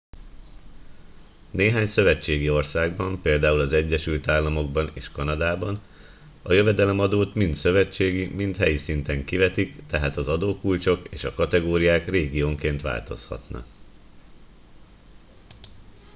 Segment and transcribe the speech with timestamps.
[1.51, 5.81] néhány szövetségi országban például az egyesült államokban és kanadában
[6.41, 12.81] a jövedelemadót mind szövetségi mind helyi szinten kivetik tehát az adókulcsok és a kategóriák régiónként
[12.81, 13.65] változhatnak